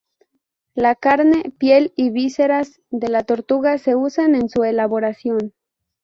La 0.73 0.95
carne, 0.95 1.53
piel 1.59 1.93
y 1.95 2.09
vísceras 2.09 2.81
de 2.89 3.07
la 3.09 3.21
tortuga 3.23 3.77
se 3.77 3.95
usan 3.95 4.33
en 4.33 4.49
su 4.49 4.63
elaboración. 4.63 5.53